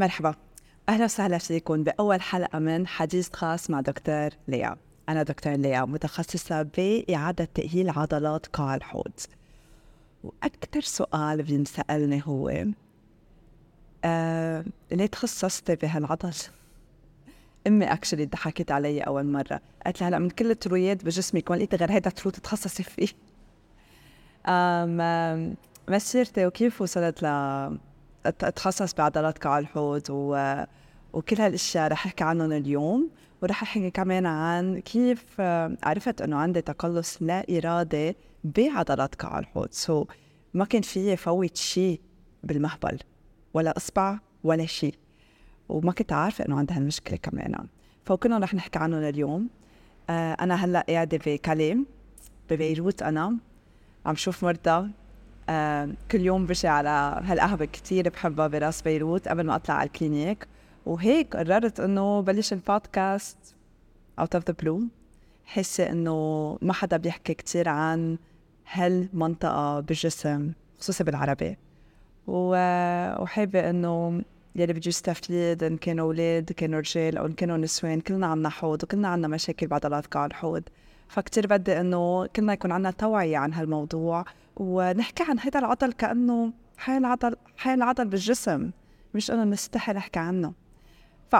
[0.00, 0.34] مرحبا.
[0.88, 4.76] أهلا وسهلا فيكم بأول حلقة من حديث خاص مع دكتور ليا.
[5.08, 9.12] أنا دكتور ليا متخصصة بإعادة تأهيل عضلات قاع الحوض.
[10.24, 12.64] وأكثر سؤال بينسالني هو
[14.04, 16.34] آه ليه تخصصتي بهالعضل؟
[17.66, 19.60] أمي actually ضحكت علي أول مرة.
[19.84, 22.82] قالت لي هلا من كل ال trou يات بجسمك ما لقيت غير هيدا trou تتخصصي
[22.82, 23.08] فيه؟
[24.46, 25.56] أم
[25.88, 27.26] مسيرتي وكيف وصلت ل
[28.26, 30.64] أتخصص بعضلات قاع الحوض و...
[31.12, 33.10] وكل هالأشياء رح أحكي عنهم اليوم.
[33.42, 35.40] ورح أحكي كمان عن كيف
[35.82, 39.68] عرفت إنه عندي تقلص لا ارادي بعضلات قاع الحوض.
[39.70, 40.06] so so,
[40.54, 42.00] ما كان فيي فوت شيء
[42.44, 42.98] بالمهبل
[43.54, 44.94] ولا إصبع ولا شيء.
[45.68, 47.66] وما كنت عارفة إنه عندي هالمشكلة كمان.
[48.04, 49.48] فكنا رح نحكي عنهم اليوم.
[50.10, 51.86] آه أنا هلأ قاعدة بكاليم
[52.50, 53.36] ببيروت أنا.
[54.06, 54.70] عم شوف مرضى.
[54.70, 54.90] آه
[56.10, 60.46] كل يوم بشي على هالقهوة كتير بحبها براس بيروت قبل ما أطلع على ال clinic.
[60.86, 63.38] وهيك قررت إنه بلش ال podcast
[64.18, 64.82] out of the blue
[65.44, 68.18] حاسة إنه ما حدا بيحكي كتير عن
[68.72, 71.56] هالمنطقة بالجسم خصوصي بالعربي.
[72.26, 74.22] وحابة إنه
[74.56, 78.82] يلي بده يستفيد إن كانوا أولاد كانوا رجال أو إن كانوا نسوان كلنا عنا حوض
[78.84, 80.62] وكلنا عنا مشاكل بعضلات قاع الحوض
[81.08, 84.24] فكتير بدي إنه كلنا يكون عنا توعية عن هالموضوع
[84.60, 88.70] ونحكي عن هذا العضل كأنه حي العضل حي العضل بالجسم
[89.14, 90.52] مش إنه نستحي نحكي عنه.
[91.30, 91.36] ف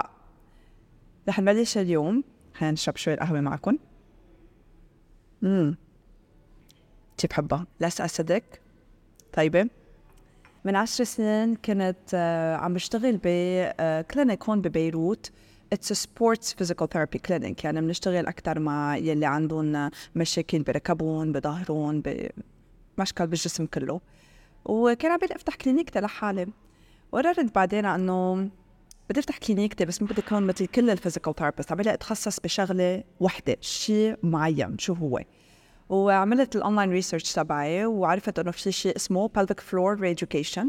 [1.29, 2.23] رح نبلش اليوم.
[2.53, 3.77] خلينا نشرب شوي القهوة معكم.
[5.43, 5.77] امم
[7.17, 8.61] كتير بحبها؟ لس أسيدك
[9.33, 9.69] طيبة.
[10.65, 15.31] من عشر سنين كنت uh, عم بشتغل بكلينيك uh, هون ببيروت.
[15.73, 22.03] it's sports physical therapy clinic يعني بنشتغل أكثر مع يلي عندهم مشاكل بركبهم بظهرهم
[23.01, 24.01] مشكل بالجسم كله.
[24.65, 26.47] وكان عم أفتح clinic تي لحالي.
[27.11, 28.49] وقررت بعدين إنه
[29.09, 31.71] بدي أفتح clinic تي بس ما بدي أكون مثل كل ال physical therapist.
[31.71, 35.19] عم أتخصص بشغلة وحدة شيء معين شو هو.
[35.89, 40.65] وعملت ال online research تبعي وعرفت إنه في شيء اسمه pelvic floor reeducation.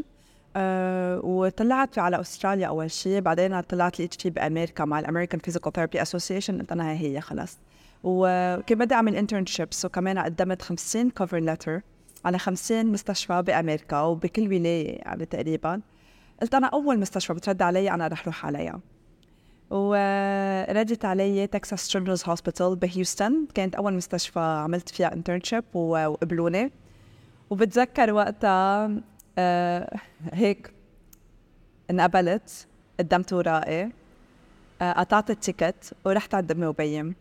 [0.56, 5.73] أه وطلعت على أستراليا أول شيء بعدين طلعت لقيت فيه بأمريكا مع ال American Physical
[5.73, 7.59] Therapy Association قلت أنا هي خلص.
[8.03, 11.81] وكان بدي أعمل internships وكمان قدمت 50 cover letter
[12.25, 15.81] على 50 مستشفى بأمريكا وبكل ولاية يعني تقريبا.
[16.43, 18.81] قلت أنا أول مستشفى بترد علي أنا رح روح عليها.
[19.71, 23.47] وردت علي تكساس Children's Hospital بهيوستن.
[23.55, 26.71] كانت أول مستشفى عملت فيها internship وقبلوني.
[27.50, 28.91] وبتذكر وقتها
[29.38, 29.99] آه
[30.32, 30.72] هيك
[31.91, 32.66] انقبلت
[33.00, 33.93] قدمت ورائي
[34.82, 37.15] آه قطعت ال ticket ورحت عند امي و بم.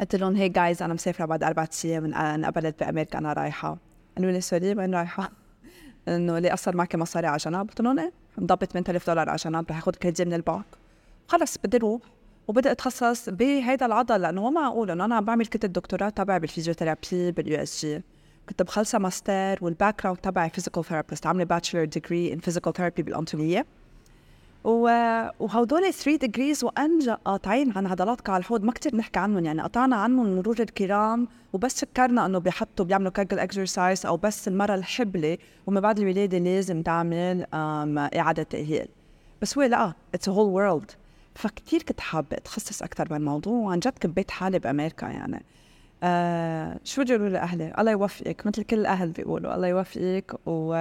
[0.00, 3.76] قلت لهم hey guys أنا مسافرة بعد أربع أيام انقبلت بأمريكا أنا رايحة.
[4.20, 5.30] قالوا لي sorry وين رايحه؟
[6.08, 9.70] إنه ليه اصر معك مصاري على جنب؟ قلت لهم إيه مضبط 8000 دولار على جنب
[9.70, 10.64] رح آخذ كريدي من البنك
[11.28, 12.00] خلص بدي أروح
[12.48, 17.32] وبدي أتخصص بهيدا العضل لأنه ما معقول انه أنا عم بعمل كنت الدكتوراه تبعي بال
[17.32, 18.02] physiotherapy بال USJ
[18.48, 23.66] كنت مخلصه master وال background تبعي physical therapist عاملة bachelor degree in physical therapy بالأنطونية
[24.64, 28.64] وهدول 3 degrees وأنجا قاطعين عن عضلات قاع الحوض.
[28.64, 29.62] ما كتير نحكي عنهم يعني.
[29.62, 35.38] قطعنا عنهم مرور الكرام وبس فكرنا إنه بيحطوا بيعملوا Kegel exercise أو بس المراه الحبلة
[35.66, 37.46] وما بعد الولادة لازم تعمل
[38.16, 38.88] إعادة تأهيل.
[39.42, 40.90] بس هو لا it's whole world
[41.34, 45.44] فكتير كنت حابة أتخصص أكثر بالموضوع وعن جد كبيت حالي بأمريكا يعني.
[46.02, 50.74] آه شو بدي أقول لأهلي؟ الله يوفقك مثل كل الاهل بيقولوا الله يوفقك و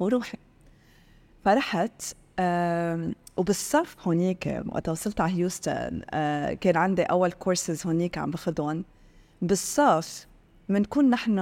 [0.00, 0.38] وروحي.
[1.44, 2.02] فرحت
[3.36, 8.84] وبالصف هونيك وقت وصلت على هيوستن آه كان عندي أول كورسز هونيك عم باخذهم
[9.42, 10.26] بالصف
[10.68, 11.38] بنكون نحن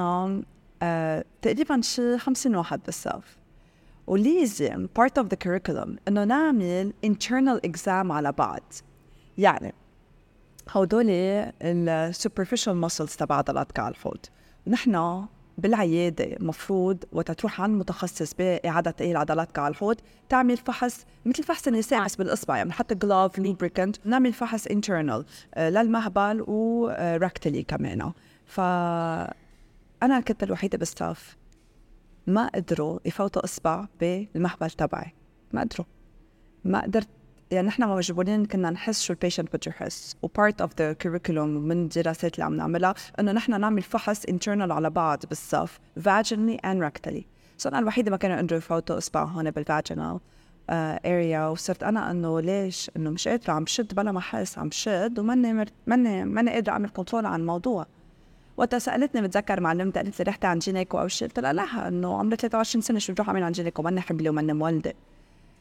[0.82, 3.36] آه تقريبا شي 50 واحد بالصف.
[4.06, 8.62] ولازم part of the curriculum إنه نعمل internal exam على بعض.
[9.38, 9.74] يعني
[10.70, 14.18] هودول ال superficial muscles تبع عضلات قاع الحوض
[14.66, 15.26] ونحن
[15.58, 19.96] بالعيادة مفروض وقت تروح عند متخصص بإعادة تاهيل عضلات قاع الحوض
[20.28, 25.24] تعمل فحص مثل فحص النساء بس بالإصبع يعني نحط glove lubricant نعمل فحص internal
[25.54, 28.12] آه، للمهبل و rectally كمان.
[28.46, 28.60] ف
[30.02, 31.36] أنا كنت الوحيدة بالصف
[32.26, 35.14] ما قدروا يفوتوا إصبع بالمهبل تبعي
[35.52, 35.86] ما قدروا.
[36.64, 37.08] ما قدرت
[37.50, 40.16] يعني نحن مجبورين كنا نحس شو ال patient بده يحس.
[40.22, 44.72] و part of the curriculum من الدراسات اللي عم نعملها إنه نحن نعمل فحص internal
[44.72, 47.26] على بعض بالصف vaginally and rectally
[47.58, 50.20] so أنا الوحيدة ما كانوا يقدروا يفوتوا اصبع هون بال vaginal
[50.70, 54.70] area uh, وصرت أنا إنه ليش؟ إنه مش قادرة عم شد بلا ما أحس عم
[54.70, 55.66] شد وماني مر...
[55.86, 57.86] ماني ماني قادرة أعمل control عن الموضوع.
[58.56, 62.18] وقتها سألتني بتذكر معلمتي قالت لي رحتي عند gynéco أو شيء قلت لها لا إنه
[62.18, 64.94] عمري 23 سنة شو بدي أروح أعمل عند gynéco ماني حبلي وماني مولدة.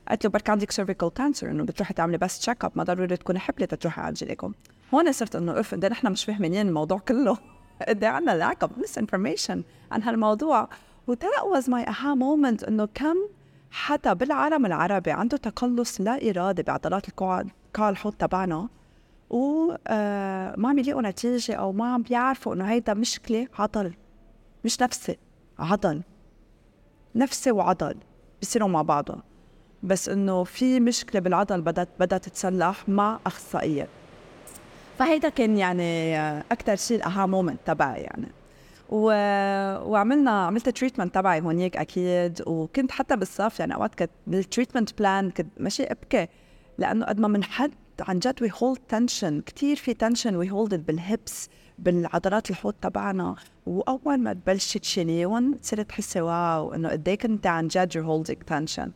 [0.09, 3.39] قالت لي بركي عندك cervical cancer إنه بتروحي تعملي بس check up ما ضروري تكوني
[3.39, 4.53] حبلة تروحي على الجينيكوم
[4.93, 7.37] هون صرت إنه أف قد نحن مش فاهمين الموضوع كله.
[7.87, 10.69] قد عندنا lack of misinformation عن هالموضوع.
[11.07, 13.15] و that was my aha moment إنه كم
[13.71, 18.69] حدا بالعالم العربي عنده تقلص لا ارادي بعضلات قاع الحوض تبعنا.
[19.29, 23.93] وما آه عم يلاقوا نتيجة أو ما عم بيعرفوا إنه هيدا مشكلة عضل.
[24.65, 25.17] مش نفسي
[25.59, 26.01] عضل.
[27.15, 27.95] نفسي وعضل.
[28.41, 29.21] بيصيروا مع بعضهم.
[29.85, 33.87] بس إنه في مشكلة بالعضل بدات بدأت تتصلح مع أخصائية.
[34.99, 36.19] فهيدا كان يعني
[36.51, 38.27] أكثر شيء ال aha moment تبعي يعني.
[38.89, 39.05] و...
[39.89, 42.41] وعملنا عملت ال treatment تبعي هونيك أكيد.
[42.47, 46.27] وكنت حتى بالصف يعني أوقات كنت بال treatment plan كنت ماشي أبكي.
[46.77, 51.06] لأنه قد ما بنحد عن جد we hold tension كثير في tension we hold بال
[51.06, 51.49] hips
[51.79, 53.35] بالعضلات الحوض تبعنا.
[53.65, 58.43] وأول ما تبلشي تشيليهم تصيري تحسي wow إنه قد إيه كنت عن جد you're holding
[58.43, 58.91] tension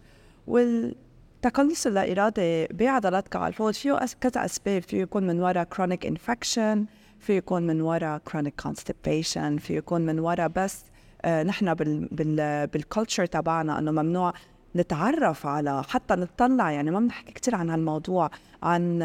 [0.49, 4.81] والتقلص اللا ارادي بعضلات قاع الحوض فيه كذا أسباب.
[4.81, 6.85] فيه يكون من وراء chronic infection
[7.19, 10.85] فيه يكون من وراء chronic constipation فيه يكون من وراء بس
[11.25, 14.33] آه نحن بال بال بال culture تبعنا إنه ممنوع
[14.75, 18.29] نتعرف على حتى نطلع يعني ما بنحكي كثير عن هالموضوع
[18.63, 19.01] عن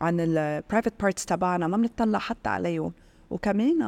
[0.00, 2.92] عن ال private parts تبعنا ما بنطلع حتى عليهم.
[3.30, 3.82] وكمان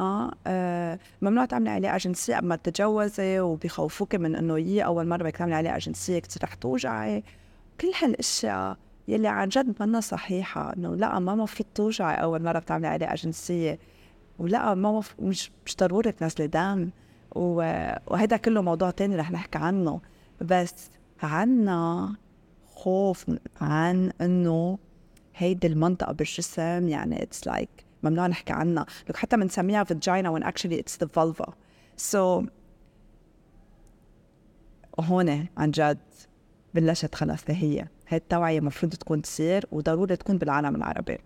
[0.46, 5.36] آه ممنوع تعملي علاقه جنسيه قبل ما تتجوزي وبيخوفوك من إنه يي أول مرة بدك
[5.36, 7.24] تعملي علاقه جنسيه كثير رح توجعي.
[7.80, 8.76] كل هالأشياء
[9.08, 13.78] يلي عن جد منها صحيحة إنه لا ما المفروض توجعي أول مرة بتعملي علاقه جنسيه
[14.38, 16.90] ولا ما مش مش ضروري تنزلي دم.
[17.34, 20.00] وهذا كله موضوع تاني رح نحكي عنه.
[20.40, 20.90] بس
[21.22, 22.14] عنا
[22.74, 23.26] خوف
[23.60, 24.78] عن إنه
[25.36, 28.86] هيدي المنطقة بالجسم يعني it's like like ممنوع نحكي عنها.
[29.08, 31.52] لك حتى بنسميها vagina when actually it's the vulva.
[32.12, 32.46] So
[35.00, 35.98] هون عن جد
[36.74, 37.88] بلشت خلص هي.
[38.08, 41.18] هي التوعية المفروض تكون تصير وضروري تكون بالعالم العربي.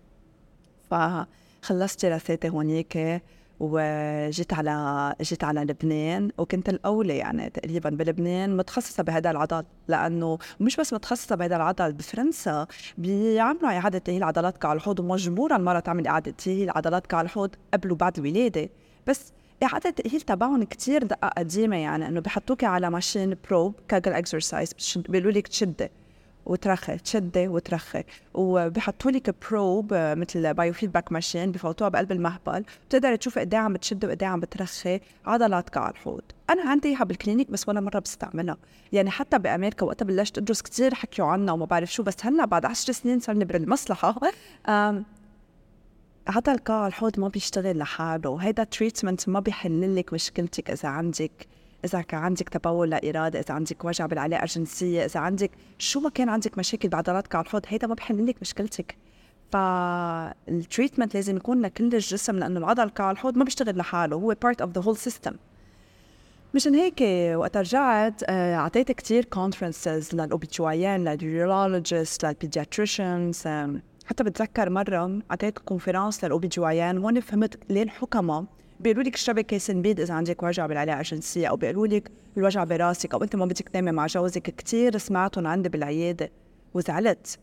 [0.90, 3.22] فخلصت دراساتي هونيك.
[3.60, 10.76] وجيت على جيت على لبنان وكنت الأولى يعني تقريبا بلبنان متخصصة بهذا العضل لأنه مش
[10.76, 12.66] بس متخصصة بهذا العضل بفرنسا
[12.98, 17.92] بيعملوا إعادة تأهيل عضلات كعب الحوض ومجبوره المراه تعمل إعادة تأهيل عضلات كعب الحوض قبل
[17.92, 18.70] وبعد الولاده
[19.06, 19.32] بس
[19.62, 25.32] إعادة التأهيل تبعهم كتير دقة قديمة يعني إنه بحطوكي على machine probe Kegel exercise بيقولوا
[25.32, 25.88] لك تشدي
[26.46, 28.04] وترخي تشدي وترخي.
[28.34, 32.64] وبحطوا لك probe مثل biofeedback machine بفوتوها بقلب المهبل.
[32.88, 35.00] بتقدري تشوفي قد إيه عم بتشدي وقد إيه عم بترخي.
[35.26, 36.22] عضلات كعب الحوض.
[36.50, 38.56] أنا عندي إياها بال clinic بس ولا مرة بستعملها.
[38.92, 42.64] يعني حتى بأمريكا وقتها بلشت أدرس كثير حكيوا عنها وما بعرف شو بس هلأ بعد
[42.64, 44.20] 10 سنين لي بالمصلحة.
[46.26, 48.31] عضل كعب الحوض ما بيشتغل لحاله.
[48.31, 51.48] وهيدا treatment ما بيحل لك مشكلتك إذا عندك
[51.84, 56.10] إذا كان عندك تبول لا إرادي إذا عندك وجع بالعلاقة الجنسية إذا عندك شو ما
[56.10, 58.96] كان عندك مشاكل بعضلات كعب الحوض هيدا ما بحل لك مشكلتك.
[59.52, 64.60] فال treatment لازم يكون لكل الجسم لأنه العضل كعب الحوض ما بيشتغل لحاله هو part
[64.60, 65.32] of the whole system
[66.54, 67.02] مشان هيك
[67.36, 73.42] وقت رجعت آه، أعطيت كثير conferences لل OB-GYN لل urologist لل pediatricians
[74.06, 78.44] حتى بتذكر مرة أعطيت conference لل OB-GYN هون فهمت ليه الحكماء
[78.80, 83.14] بيقولوا لك اشربي كاس نبيد إذا عندك وجع بالعلاقة الجنسية أو بيقولوا لك الوجع براسك
[83.14, 86.30] أو أنت ما بدك تنامي مع جوزك كثير سمعتهم عندي بالعيادة
[86.75, 87.38] وزعلت.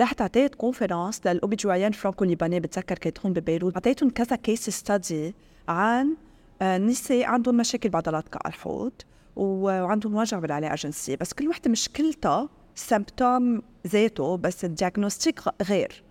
[0.00, 3.74] رحت اعطيت conference لل OB-GYN franco-libanais بتذكر كانت هون ببيروت.
[3.74, 5.34] أعطيتهم كذا case study
[5.68, 6.16] عن
[6.62, 8.92] آه، نساء عندهم مشاكل بعضلات كعب الحوض
[9.36, 11.16] وعندهم وجع بالعلاقة الجنسية.
[11.16, 16.02] بس كل وحدة مشكلتها symptom ذاته بس ال diagnostic غير.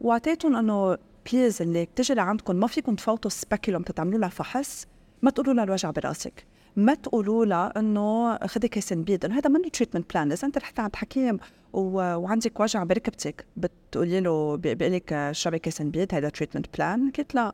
[0.00, 0.98] وأعطيتهم إنه
[1.32, 4.86] please اللي بتجي لعندكم ما فيكم تفوتوا ال speculum تتعملوا لها فحص
[5.22, 6.46] ما تقولوا لها الوجع براسك.
[6.76, 10.80] ما تقولوا لها إنه خذي كاس نبيد إنه هذا منه treatment plan إذا أنت رحت
[10.80, 11.38] عند حكيم
[11.72, 11.80] و...
[12.16, 17.52] وعندك وجع بركبتك بتقولي له بيقول لك اشربي كاس نبيد هذا treatment plan قلت لا.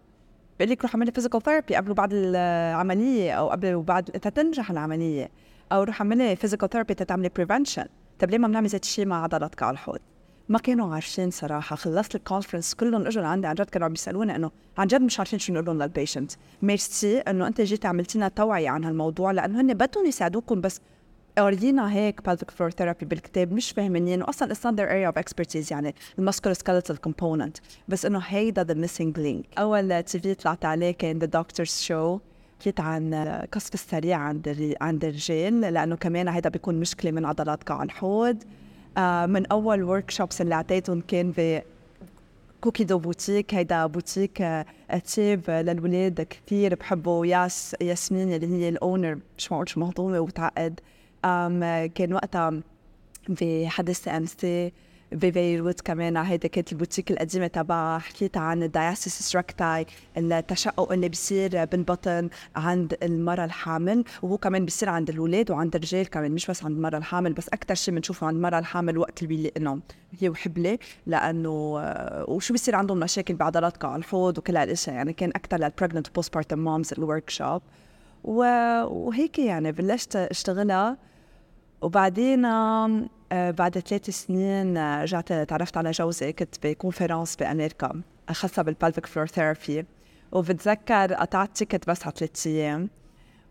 [0.58, 5.30] بيقول لك روح اعملي physical therapy قبل وبعد العملية أو قبل وبعد تنجح العملية.
[5.72, 7.86] أو روح اعملي physical therapy تتعملي prevention
[8.18, 9.98] طب ليه ما بنعمل ذات الشيء مع عضلات كعب الحوض؟
[10.48, 11.76] ما كانوا عارفين صراحة.
[11.76, 15.18] خلصت ال conference كلهم إجوا لعندي عن جد كانوا عم بيسالوني إنه عن جد مش
[15.18, 16.32] عارفين شو نقول لهم لل patient
[16.62, 20.80] merci إنه أنت جيت عملت لنا توعية عن هالموضوع لأنه هن بدهم يساعدوكم بس
[21.38, 25.70] قارينا هيك pelvic floor therapy بالكتاب مش فاهمين واصلا it's not their area of expertise
[25.72, 27.60] يعني ال musculoskeletal component.
[27.88, 29.58] بس إنه هيدا the missing link.
[29.58, 32.20] أول TV طلعت عليه كان the doctor's show.
[32.60, 33.14] حكيت عن
[33.52, 38.42] القذف السريع عند عند الرجال لأنه كمان هيدا بيكون مشكلة من عضلات كعب الحوض.
[39.26, 41.62] من أول workshops اللي أعطيتهم كان ب
[42.60, 44.42] كوكي دو بوتيك هيدا بوتيك
[44.90, 50.80] تياب للولاد كثير بحبوا ياس ياسمين اللي هي ال owner مش معقول شو مهضومة وبتعقد
[51.94, 52.60] كان وقتها
[53.28, 59.86] بحد CMC ببيروت كمان هيدي كانت البوتيك القديمة تبعها حكيت عن ال diastasis recti
[60.16, 66.32] التشقق اللي بيصير بالبطن عند المرأة الحامل وهو كمان بيصير عند الأولاد وعند الرجال كمان
[66.32, 69.80] مش بس عند المرأة الحامل بس أكثر شيء بنشوفه عند المرأة الحامل وقت اللي بيلاقي
[70.20, 75.30] هي وحبلة لأنه آه، وشو بيصير عندهم مشاكل بعضلات قاع الحوض وكل هالاشياء يعني كان
[75.30, 77.62] أكثر لل pregnant postpartum moms ال workshop
[78.24, 80.96] وهيك يعني بلشت اشتغلها.
[81.80, 88.62] وبعدين آه بعد ثلاث سنين آه، رجعت تعرفت على جوزي كنت ب conference بأمريكا خاصه
[88.62, 89.86] بال pelvic floor therapy
[90.32, 92.90] وبتذكر قطعت ticket بس على ثلاث أيام.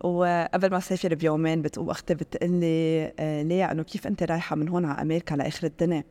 [0.04, 4.70] وقبل ما أسافر بيومين بتقوم أختي بتقول لي آه ليه؟ إنه كيف أنت رايحة من
[4.70, 6.04] هون على أمريكا لآخر الدنيا؟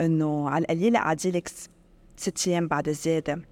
[0.00, 1.48] إنه على القليلة قعدي لك
[2.16, 3.42] ست أيام بعد الزياده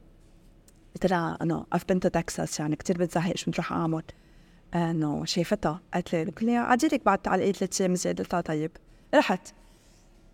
[0.95, 4.03] قلت لها انه been to Texas يعني كثير بتزهق شو بدي أعمل؟
[4.75, 5.81] انه شايفتها.
[5.95, 8.71] قالت لي قلت لها عادي لك بعد الاقل ثلاث أيام زيادة قلت طيب.
[9.15, 9.49] رحت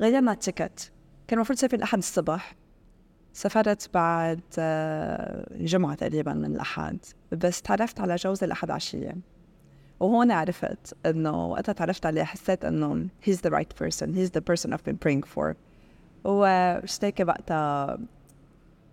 [0.00, 0.92] غيرنا التيكت
[1.28, 2.54] كان المفروض سافر الأحد الصبح
[3.32, 6.98] سافرت بعد آه، جمعة تقريبا من الأحد.
[7.32, 9.16] بس تعرفت على جوزي الأحد عشية.
[10.00, 14.06] وهون عرفت إنه وقتها تعرفت عليه حسيت إنه he's the right person.
[14.06, 15.54] He's the person I've been praying for.
[16.24, 17.98] واشتاكي وقتها.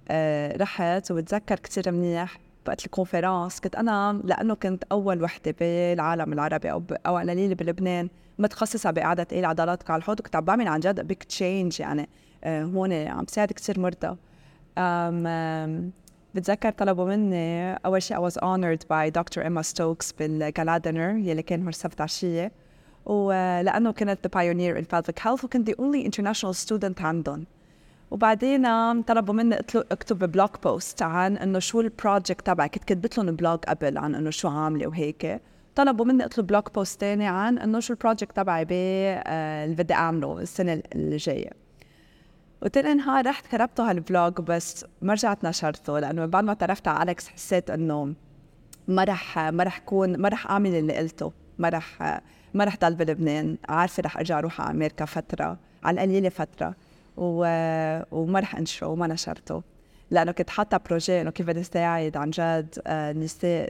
[0.10, 1.12] آه، رحت.
[1.12, 2.38] وبتذكر كتير منيح.
[2.68, 8.10] وقت ال conference كنت أنا لأنه كنت أول وحدة بالعالم العربي أو أو قليل بلبنان
[8.40, 12.10] متخصصة بإعادة تأهيل عضلات كعب الحوض وكنت عم بعمل عن جد big change يعني
[12.44, 14.18] آه، هون عم بساعد كثير مرضى
[16.36, 19.42] بتذكر طلبوا مني أول شيء I was honored by Dr.
[19.42, 22.52] Emma Stokes بال gala dinner يلي كان نهار السبت عشية
[23.06, 27.46] ولأنه كنت the pioneer in pelvic health وكنت the only international student عندهم
[28.12, 32.70] وبعدين طلبوا مني أكتب blog post عن إنه شو ال project تبعي.
[32.70, 35.42] كنت كتبت لهم blog قبل عن إنه شو عاملة وهيك.
[35.76, 39.94] طلبوا مني اكتب blog post تاني عن إنه شو ال project تبعي آه، اللي بدي
[39.94, 41.50] أعمله السنة اللي جاية.
[42.62, 47.12] وتاني نهار رحت كتبته هال blog بس ما رجعت نشرته لأنه بعد ما تعرفت على
[47.12, 48.14] اليكس حسيت إنه
[48.88, 51.34] ما رح ما رح كون ما رح أعمل اللي قلته.
[51.60, 52.22] ما رح
[52.54, 53.58] ما رح ضل بلبنان.
[53.70, 56.76] عارفة رح أرجع أروح على أمريكا فترة على القليلة فترة.
[57.18, 59.64] وما رح انشره وما نشرته.
[60.12, 63.70] لأنه كنت حاطة projet إنه كيف بدي ساعد عن جد النساء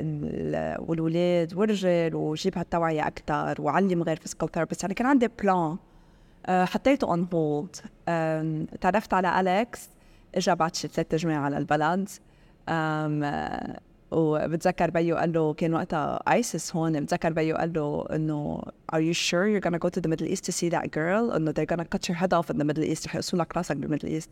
[0.80, 5.78] والولاد والرجال وجيب هالتوعية أكثر وعلم غير physical therapist يعني كان عندي plan
[6.46, 7.76] آه، حطيته on hold
[8.82, 9.90] تعرفت على اليكس
[10.36, 12.10] اجى بعد شي ثلاث جمعات على البلد.
[14.16, 17.00] وبتذكر بيو قال له كان وقتها ISIS هون.
[17.00, 18.62] بتذكر بيو قال له إنه
[18.94, 21.36] are you sure you're gonna go to the Middle East to see that girl?
[21.36, 23.08] إنه they're gonna cut your head off in the Middle East.
[23.16, 24.30] رح لك راسك بال Middle East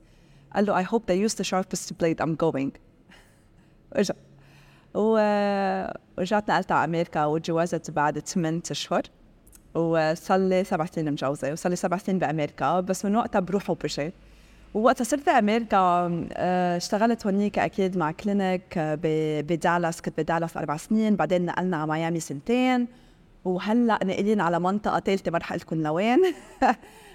[0.56, 2.22] قال له I hope they use the sharpest blade.
[2.22, 2.72] I'm going.
[3.96, 4.14] ورجع
[4.96, 9.02] ورجعت نقلت على أمريكا وتجوزت بعد ثمان أشهر.
[9.76, 12.80] وصار لي سبع سنين مجوزه وصار لي سبع سنين بأمريكا.
[12.80, 14.14] بس من وقتها بروح وبجي
[14.74, 15.78] ووقتها صرت بامريكا
[16.34, 19.00] آه، اشتغلت هونيك أكيد مع clinic آه،
[19.42, 22.88] بدالاس كنت بدالاس أربع سنين بعدين نقلنا على ميامي سنتين.
[23.46, 26.20] وهلأ نقلين على منطقة ثالثه ما رح لكم لوين.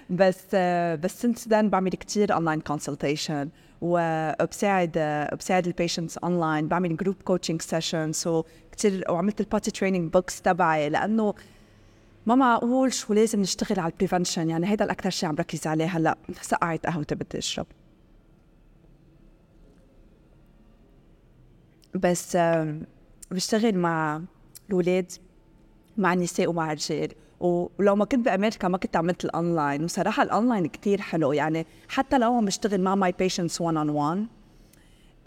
[0.09, 3.49] بس آه، بس since then بعمل كثير online consultation
[3.81, 4.91] وبساعد
[5.39, 10.89] بساعد ال patients online بعمل group coaching sessions وكثير وعملت ال potty training books تبعي
[10.89, 11.33] لأنه
[12.29, 15.85] ما معقول شو لازم نشتغل على ال prevention يعني هيدا الاكثر شيء عم ركز عليه
[15.85, 16.17] هلأ.
[16.41, 17.65] سقعت قهوتي بدي اشرب
[21.95, 22.37] بس
[23.31, 24.21] بشتغل مع
[24.69, 25.11] الاولاد
[25.97, 27.11] مع النساء ومع الرجال.
[27.39, 29.83] ولو ما كنت بأمريكا ما كنت عملت الأونلاين.
[29.83, 34.27] وصراحة الأونلاين كتير حلو يعني حتى لو عم بشتغل مع my patients 1 on 1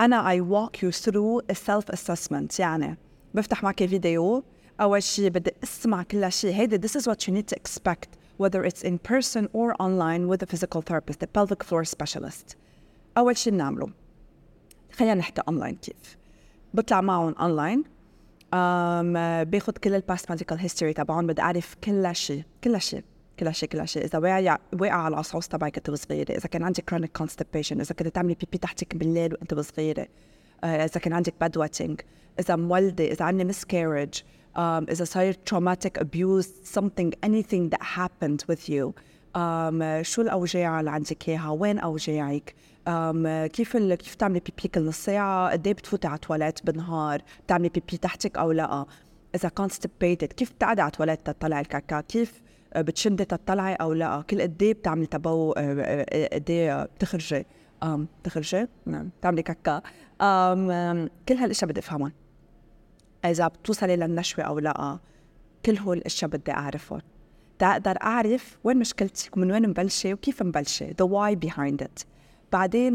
[0.01, 2.99] أنا I walk you through ال self assessment يعني
[3.35, 4.45] بفتح معك فيديو
[4.81, 8.65] أول شيء بدي أسمع كل شيء هيدا this is what you need to expect whether
[8.65, 12.57] it's in person or online with a physical therapist a pelvic floor specialist.
[13.19, 13.91] أول شيء بنعمله.
[14.93, 16.17] خلينا نحكي أونلاين كيف.
[16.75, 22.43] بطلع معهم online um, باخذ كل ال past medical history تبعهم بدي أعرف كل شيء
[22.65, 23.05] كل شيء
[23.41, 26.33] كل شيء كل شيء إذا واقع واقع على العصعوص تبعك كنت صغيرة.
[26.33, 30.09] إذا كان عندك chronic constipation إذا كنت تعملي pipi تحتك بالليل وأنت صغيرة.
[30.65, 32.01] إذا كان عندك bed wetting
[32.41, 34.23] إذا مولدة إذا عندي miscarriage
[34.57, 36.47] um, إذا صاير traumatic abuse
[36.79, 38.93] something anything that happened with you.
[39.35, 42.55] Um, شو الأوجاع اللي عندك إياها؟ وين أوجاعك؟
[42.89, 43.95] Um, كيف ال...
[43.95, 48.39] كيف تعملي بيبي كل نص ساعة قد إيه بتفوتي على التواليت بالنهار؟ بتعملي بيبي تحتك
[48.39, 48.87] أو لا؟
[49.35, 50.27] إذا constipated?
[50.27, 52.43] كيف بتقعدي على التواليت تطلعي الكاكا كيف
[52.77, 57.47] بتشدي تطلعي أو لا؟ كل قد إيه بتعملي تبو قد إيه بتخرجي؟
[57.85, 59.83] بتخرجي؟ نعم بتعملي كاكا
[61.29, 62.13] كل هالأشياء بدي أفهمهم.
[63.25, 64.99] إذا بتوصلي للنشوة أو لا
[65.67, 67.01] كل هول الأشياء بدي أعرفهم.
[67.59, 72.05] تقدر أعرف وين مشكلتي ومن وين مبلشة وكيف مبلشة the why behind it.
[72.53, 72.95] بعدين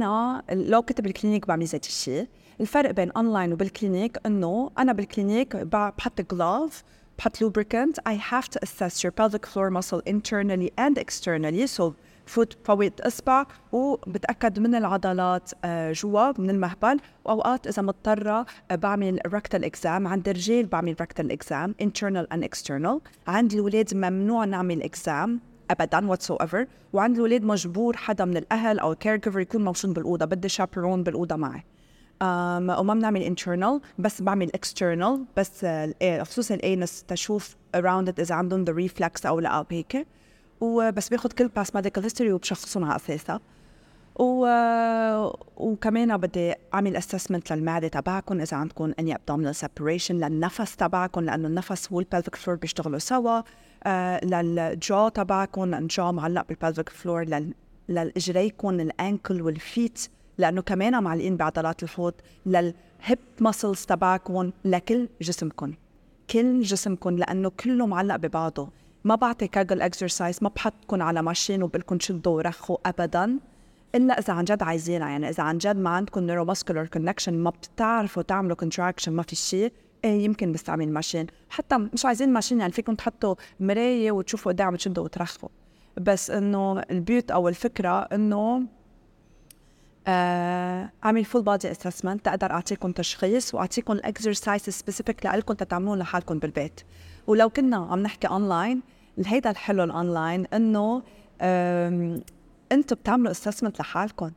[0.52, 2.28] لو كنت بال clinic بعمل زي الشيء
[2.62, 6.84] الفرق بين online وبال clinic إنه أنا بال clinic بحط glove
[7.18, 11.68] بحط lubricant I have to assess your pelvic floor muscle internally and externally.
[11.68, 11.94] So
[12.28, 17.00] فوت فوت اصبع وبتأكد من العضلات آه، جوا من المهبل.
[17.26, 23.00] واوقات إذا مضطرة آه، بعمل rectal exam عند الرجال بعمل rectal exam internal and external.
[23.28, 25.40] عند الولاد ممنوع نعمل exam
[25.72, 31.04] ابدا whatsoever وعند الولاد مجبور حدا من الأهل أو caregiver يكون موجود بالأوضة بدي chaperone
[31.04, 31.60] بالأوضة معي.
[31.60, 35.66] um, وما بنعمل internal بس بعمل external بس
[36.22, 40.08] خصوصا ال anus تشوف around it إذا عندهم the reflex أو لا هيك.
[40.62, 43.40] وبس باخذ كل past medical history وبشخصهم على أساسها.
[44.20, 44.48] و...
[45.58, 51.92] وكمان بدي أعمل assessment للمعدة تبعكم إذا عندكم any abdominal separation للنفس تبعكم لأنه النفس
[51.92, 53.42] وال pelvic floor بيشتغلوا سوا.
[53.84, 57.54] آه لل jaw تبعكم ال jaw معلق بال pelvic floor لل...
[57.90, 62.14] للاجريكم ال ankle وال feet لأنه كمان معلقين بعضلات الحوض
[62.46, 65.74] لل hip muscles تبعكم لكل جسمكم
[66.30, 68.70] كل جسمكم لأنه كله معلق ببعضه.
[69.04, 73.40] ما بعطي Kegel exercise ما بحطكم على machine وبقول شدوا ورخوا ابدا.
[73.96, 78.24] إلا إذا عن جد عايزينها يعني إذا عن جد ما عندكم neuromuscular connection ما بتعرفوا
[78.24, 79.74] تعملوا contraction ما في شيء
[80.06, 81.28] إيه يمكن بستعمل machine.
[81.50, 85.50] حتى مش عايزين machine يعني فيكم تحطوا مراية وتشوفوا قد عم تشدوا وترخوا
[85.98, 88.64] بس إنه ال beauty أو الفكرة إنه
[90.08, 96.40] آه، أعمل full body assessment تقدر اعطيكم تشخيص واعطيكم ال exercise specific لكم تتعملون لحالكم
[96.40, 96.82] بالبيت.
[97.28, 98.82] ولو كنا عم نحكي اونلاين
[99.26, 101.04] هيدا الحلو الاونلاين إنه
[102.72, 104.32] أنتم بتعملوا assessment لحالكم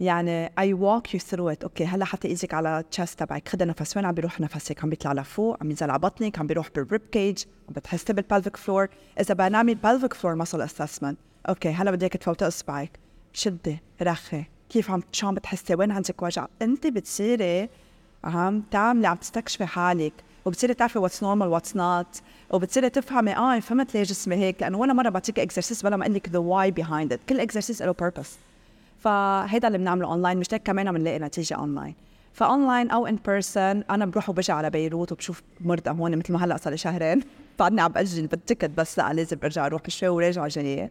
[0.00, 3.48] يعني I walk you through it okay هلأ حطي إيدك على ال chest تبعك.
[3.48, 6.70] خدي نفس وين عم بيروح نفسك؟ عم بيطلع لفوق عم ينزل على بطنك عم بيروح
[6.74, 8.88] بال rib cage عم بتحسي بال pelvic floor
[9.20, 12.98] إذا بدنا نعمل pelvic floor muscle assessment okay هلأ بدك تفوتي أصبعك.
[13.32, 14.44] شدي رخي.
[14.68, 17.68] كيف عم شو عم بتحسي؟ وين عندك وجع؟ انت بتصيري
[18.24, 20.12] عم تعملي عم تستكشفي حالك
[20.44, 24.92] وبتصيري تعرفي what's normal what's not وبتصيري تفهمي آه فهمت ليه جسمي هيك لأنه ولا
[24.92, 28.36] مرة بعطيك exercise ولا ما أقول لك the why behind it كل exercise له purpose
[28.98, 31.94] فهيدا اللي بنعمله اونلاين مش هيك كمان بنلاقي نتيجة online
[32.32, 36.44] ف online أو in person أنا بروح وبجي على بيروت وبشوف مرضى هون مثل ما
[36.44, 37.20] هلأ صار لي شهرين.
[37.58, 40.90] بعدني عم باجل بال ticket بس لأ لازم أرجع أروح شوي وراجعه جاية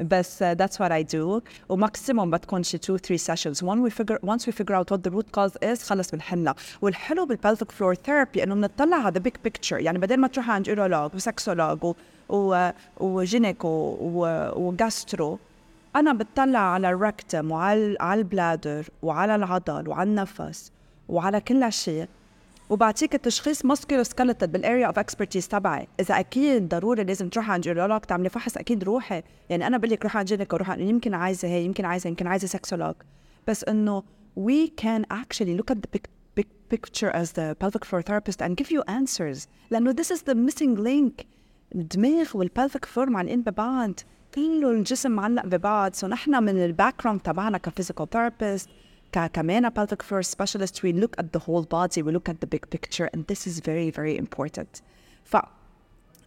[0.00, 1.42] بس uh, that's what I do.
[1.68, 3.62] و maximum بتكون شي 2 3 sessions.
[3.62, 7.26] When we figure once we figure out what the root cause is خلص بنحلها والحلو
[7.26, 9.72] بال pelvic floor therapy إنه بنطلع على the big picture.
[9.72, 11.92] يعني بدل ما تروح عند urologue و sexologue و
[12.28, 12.70] و
[13.00, 13.96] و gynéco
[14.56, 15.38] و gastro
[15.96, 20.72] أنا بتطلع على ال rectum وعلى على ال bladder وعلى العضل وعلى النفس
[21.08, 22.08] وعلى كل شيء
[22.70, 25.88] وبعطيك التشخيص musculoskeletal بال area of expertise تبعي.
[26.00, 29.22] إذا أكيد ضروري لازم تروحي عند جيرولوج تعملي فحص أكيد روحي.
[29.48, 32.46] يعني أنا بقول لك روحي عند gynéco وروحي يمكن عايزة هي يمكن عايزة يمكن عايزة
[32.46, 32.94] sexologue
[33.48, 34.02] بس إنه
[34.38, 38.56] we can actually look at the big, big picture as the pelvic floor therapist and
[38.56, 39.46] give you answers.
[39.70, 41.26] لأنه this is the missing link.
[41.74, 44.00] الدماغ والبلفيك فلور معلقين ببعض.
[44.34, 45.94] كله الجسم معلق ببعض.
[45.94, 48.68] سو نحن من الباك جراوند تبعنا كفيزيكال ثيرابيست
[49.12, 52.64] كمان pelvic floor specialist we look at the whole body we look at the big
[52.70, 54.82] picture and this is very very important.
[55.24, 55.36] ف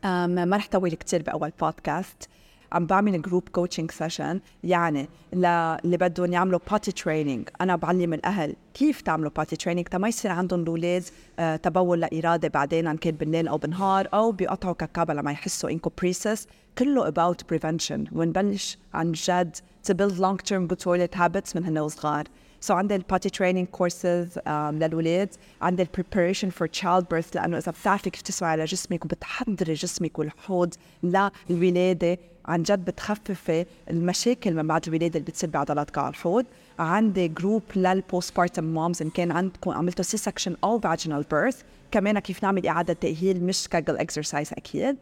[0.03, 2.29] ما رح طول كثير بأول بودكاست
[2.71, 9.01] عم بعمل group coaching session يعني للي بدهم يعملوا potty training أنا بعلم الأهل كيف
[9.01, 11.03] تعملوا potty training تا ما يصير عندهم الاولاد
[11.39, 15.69] آه تبول لاإرادي بعدين ان كان بالليل أو بالنهار أو بيقطعوا caca با لما يحسوا
[15.69, 17.99] encopresis كله about prevention.
[18.11, 19.55] ونبلش عن جد
[19.89, 22.23] to build long term good toilet habits من هن وصغار
[22.61, 25.29] so so عندي ال potty training courses للولاد.
[25.61, 30.73] عندي ال preparation for childbirth لأنه إذا بتعرفي كيف تسوي على جسمك وبتحضري جسمك والحوض
[31.03, 36.45] للولادة عن جد بتخففي المشاكل من بعد الولادة اللي بتصير بعضلاتك على الحوض.
[36.79, 42.43] عندي group لل postpartum moms إن كان عندكم عملتوا C-section أو vaginal birth كمان كيف
[42.43, 44.97] نعمل إعادة تأهيل مش Kegel exercise أكيد.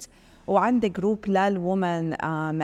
[0.47, 2.15] وعندي group لل women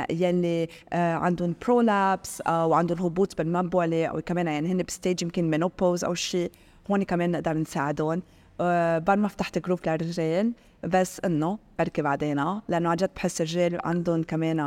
[0.10, 5.50] يلي آه، عندهم prolapse آه، وعندهم هبوط بالمبولة أو كمان يعني هن ب stage يمكن
[5.50, 6.52] menopause أو شيء
[6.92, 8.22] هون كمان نقدر نساعدهم
[8.62, 13.80] آه، بعد ما فتحت group للرجال بس إنه بركي بعدين لأنه عن جد بحس الرجال
[13.84, 14.58] عندهم كمان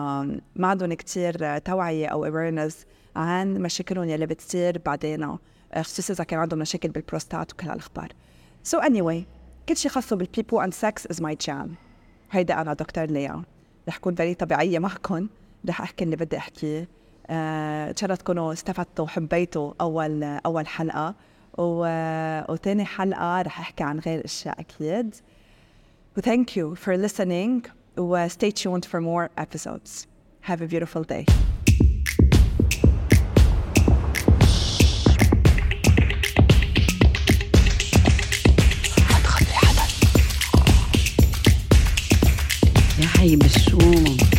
[0.56, 2.74] ما عندهم كثير توعية أو awareness
[3.16, 5.36] عن مشاكلهم يلي بتصير بعدين
[5.76, 8.08] خصوصا إذا كان عندهم مشاكل بالبروستات وكل هالأخبار.
[8.70, 9.22] So anyway
[9.68, 11.68] كل شيء خاصة بال pee poo and sex is my jam.
[12.30, 13.42] هيدا أنا دكتور ليا.
[13.88, 15.28] رح كون very طبيعية معكم
[15.68, 16.88] رح أحكي اللي بدي أحكيه
[17.30, 21.14] أه تشرف تكونوا استفدتوا وحبيتوا أول أول حلقة.
[21.58, 21.86] و...
[22.52, 25.14] وتاني حلقة رح أحكي عن غير أشياء أكيد.
[26.16, 27.70] و thank you for listening.
[27.98, 30.06] و stay tuned for more episodes.
[30.48, 31.55] Have a beautiful day.
[43.26, 44.35] Ay, me sumo.